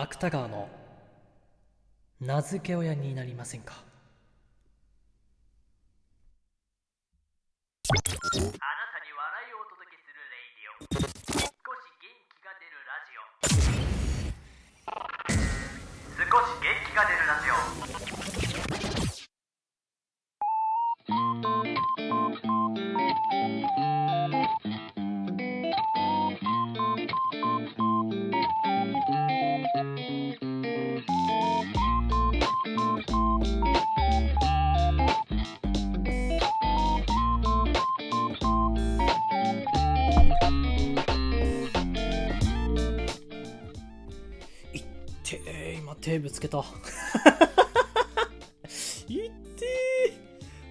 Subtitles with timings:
[0.00, 0.68] 芥川の
[2.20, 3.74] 名付け親になりませんか？
[3.74, 3.78] あ
[7.96, 8.12] なたに
[9.10, 10.72] 笑いをお届けするレイディオ。
[10.94, 11.10] 少し
[11.98, 13.20] 元気が出るラジオ。
[16.16, 16.24] 少し
[16.62, 17.50] 元気が出るラジ
[18.34, 18.37] オ。
[45.88, 46.58] 今手ぶつけた。
[49.08, 49.66] いって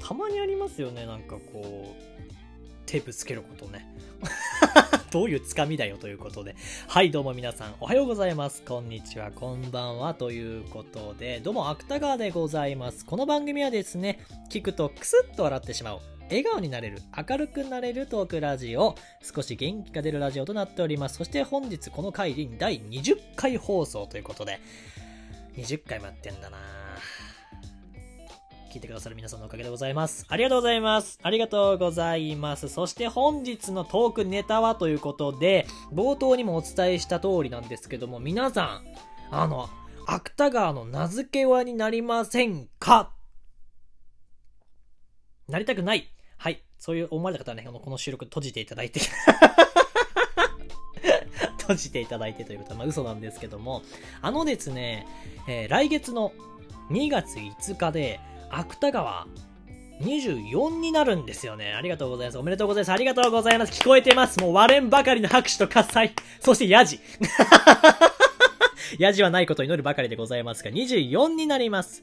[0.00, 2.02] たまにありますよねなんかこう
[2.86, 3.92] 手ぶつけることね。
[5.10, 6.54] どういうつかみだよということで。
[6.86, 8.62] はい、どうも皆さん、おはようございます。
[8.62, 10.14] こんにちは、こんばんは。
[10.14, 13.04] ということで、どうも、芥川でございます。
[13.04, 16.00] この番組はですね、聞くとクスッと笑ってしまう。
[16.28, 21.16] 笑顔になれる、明るくなれるトークラジオ、少し元気が出るラジオとなっております。
[21.16, 24.60] そして本日この回で第20回放送ということで、
[25.56, 26.60] 20回もやってんだなぁ
[28.70, 30.24] 聞いてくださる皆さんのおかげでございます。
[30.28, 31.18] ありがとうございます。
[31.24, 32.68] ありがとうございます。
[32.68, 38.84] そして本日のトークネタはということで、冒頭にもお伝えした通りなんですけども、皆さん、
[39.32, 39.68] あの、
[40.06, 43.10] 芥川の名付け親になりませんか？
[45.48, 46.08] なりたくない。
[46.38, 46.62] はい。
[46.78, 49.00] そういう思われた方はね、この収録閉じていただいて。
[51.58, 53.82] 閉じていただいてということは、まあ、嘘なんですけども、
[54.22, 55.06] あのですね、
[55.48, 56.32] えー来月の
[56.90, 59.26] 2月5日で、芥川
[60.00, 61.74] ？24になるんですよね。
[61.74, 62.38] ありがとうございます。
[62.38, 62.92] おめでとうございます。
[62.92, 63.72] ありがとうございます。
[63.72, 64.40] 聞こえてます。
[64.40, 66.12] もう割れんばかりの拍手と喝采。
[66.40, 67.00] そしてヤジ。
[68.98, 72.02] ヤジはないことを祈るばかりでございますが、24になります。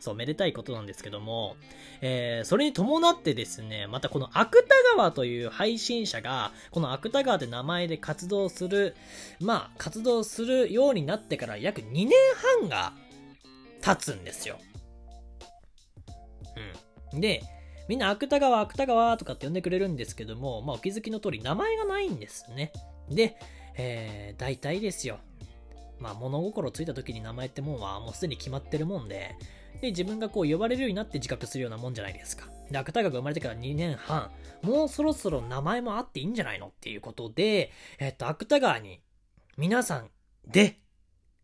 [0.00, 1.56] そう、めでたいことなんですけども、
[2.00, 4.62] えー、それに伴ってですね、またこの芥
[4.96, 8.94] 川という配信者が、この芥川って名前で活動する、
[9.40, 12.10] まあ、活動するようになってから約2年
[12.60, 12.92] 半が
[13.80, 14.58] 経つんですよ。
[17.12, 17.42] で、
[17.88, 22.72] みんな芥川、芥川とかって呼んでくれるんですけども、まあ、お気づきの通り名前がないんですね。
[23.08, 23.36] で、
[23.76, 25.18] えー、大体ですよ。
[25.98, 29.34] まあ、物心ついた時に名前ってもんはもうすでに決まってるもんで、
[29.80, 32.48] で、自分がこう呼ばれるようになって自覚するようなもんじゃないですか。
[32.70, 34.30] で、芥川が生まれてから2年半、
[34.62, 39.00] もうそろそろ名前もあっていいんじゃないのっていうことで、えっと、芥川に
[39.56, 40.10] 皆さん
[40.46, 40.80] で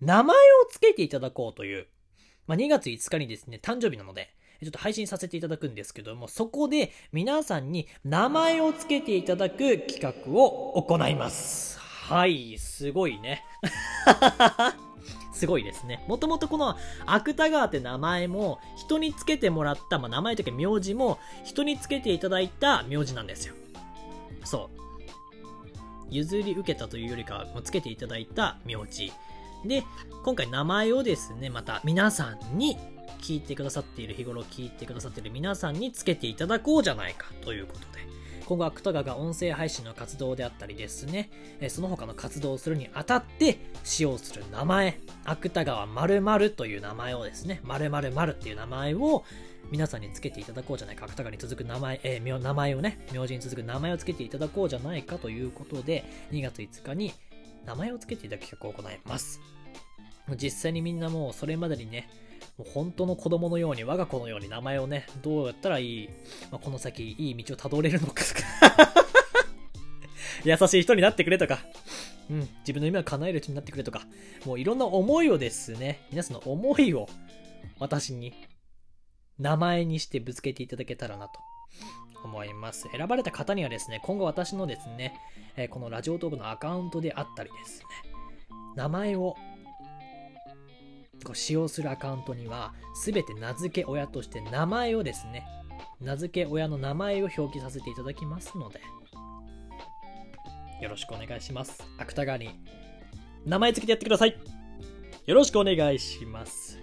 [0.00, 0.38] 名前を
[0.70, 1.88] 付けていただこうという、
[2.46, 11.78] まあ、2月5日にですね、誕生日なので、ちょっと配信させていただくんですけども、そこで皆さんに名前を付けていただく企画を行います。
[11.78, 13.44] はい、すごいね。
[15.32, 16.04] すごいですね。
[16.08, 16.76] もともとこの
[17.06, 23.54] 芥川って名前も人につけてもらった、まあ、名前というか名字も人につけていただいた名字なんですよ。
[24.44, 24.78] そう。
[26.10, 29.12] 譲り受けたというよりかは、もうつけていただいた名字。
[29.64, 29.84] で、
[30.24, 32.76] 今回名前をですね、また皆さんに
[33.20, 37.86] 聞いてくださっている、日頃聞いてくださっている皆さんにつけていただこうじゃないかということで。
[38.46, 41.30] 今後、芥川が音声配信の活動であったりですね、
[41.68, 49.22] その他の活動をするにあたって使用する名前、芥川〇〇という名前をですね、〇〇〇っていう名前を
[49.70, 57.12] 皆さんにつけていただこうじゃないか、芥川に続く名前、えー名前をね、名字に続く名前をつけていただこうじゃないかということで、2月5日に
[57.64, 59.40] 名前をつけていた企画を行います。
[60.36, 62.08] 実際にみんなもうそれまでにね、
[62.58, 66.08] もう本当の子供のように、我が子のように名前をね、どうやったらいい、
[66.50, 68.94] まあ、この先いい道をたどれるのかとか。
[70.44, 71.58] 優しい人になってくれとか、
[72.30, 74.02] うん、自分の夢を叶える人になってくれとか、
[74.44, 77.08] もういろんな思いをですね、皆さんの思いを
[77.78, 78.34] 私に
[79.38, 81.40] 名前にしてぶつけていただけたらなと。
[82.24, 82.88] 思います。
[82.90, 85.14] 選ばれた方にはですね、今後私のですね、
[85.56, 87.86] えこのラジオトークのアカウントであったりですね、
[88.76, 89.36] 名前を
[91.24, 95.46] こう使用するアカウントには、すべて名付け親として名前をですね、
[96.00, 98.80] 名付け親の名前を表記させていただきますので、
[100.80, 101.82] よろしくお願いします。
[101.98, 102.50] 芥川に
[103.44, 104.38] 名前付けてやってください。
[105.26, 106.78] よろしくお願いします。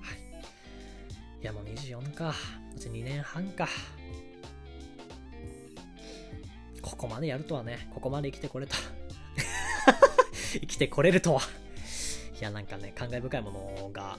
[0.00, 1.42] はい。
[1.42, 2.34] いや、もう24か。
[2.74, 3.68] うち2年半か。
[6.82, 8.76] ここまでやるとはね、ここまで生きてこれた。
[10.52, 11.42] 生きてこれるとは。
[12.38, 14.18] いや、なんかね、感慨深いものが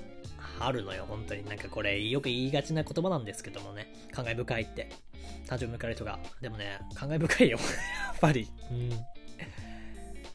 [0.59, 1.45] あるのよ、本当に。
[1.45, 4.89] なんかこれ、よく言いがちな言葉なんですけどもね、感慨深いって。
[5.45, 6.19] 誕生日迎える人が。
[6.41, 7.57] でもね、感慨深いよ。
[8.07, 8.49] やっぱり。
[8.71, 8.89] うん。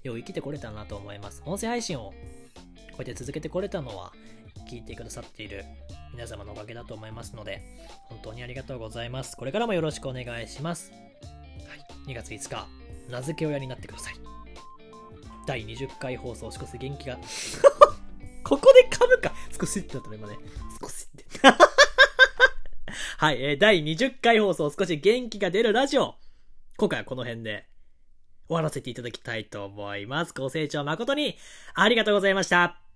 [0.04, 1.42] よう生きてこれたなと思います。
[1.44, 4.12] 音声配信をこうやって続けてこれたのは、
[4.68, 5.64] 聞いてくださっている
[6.12, 7.62] 皆様のおかげだと思いますので、
[8.08, 9.36] 本当にありがとうございます。
[9.36, 11.07] これからもよろしくお願いします。
[12.08, 12.66] 2月5日、
[13.10, 14.14] 名付け親になってください。
[15.46, 17.18] 第20回放送、少し元気が。
[18.42, 20.36] ここで噛むか少しってなったね、今ね。
[20.80, 21.24] 少しって。
[23.18, 26.14] はい、えー第20回放送、少し元気が出るラジオ。
[26.78, 27.66] 今回はこの辺で
[28.46, 30.32] 終わらせていただきたいと思います。
[30.32, 31.36] ご清聴誠に
[31.74, 32.87] ありがとうございました。